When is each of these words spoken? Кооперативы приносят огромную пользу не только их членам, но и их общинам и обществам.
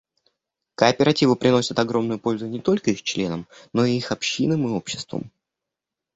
Кооперативы 0.73 1.35
приносят 1.35 1.77
огромную 1.77 2.17
пользу 2.19 2.47
не 2.47 2.59
только 2.59 2.89
их 2.89 3.03
членам, 3.03 3.45
но 3.71 3.85
и 3.85 3.97
их 3.97 4.11
общинам 4.11 4.67
и 4.67 4.71
обществам. 4.71 5.29